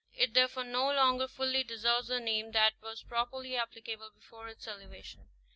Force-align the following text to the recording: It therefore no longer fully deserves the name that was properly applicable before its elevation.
It 0.15 0.33
therefore 0.33 0.63
no 0.63 0.91
longer 0.91 1.27
fully 1.27 1.63
deserves 1.63 2.07
the 2.07 2.19
name 2.19 2.53
that 2.53 2.73
was 2.81 3.03
properly 3.03 3.55
applicable 3.55 4.09
before 4.09 4.47
its 4.47 4.67
elevation. 4.67 5.29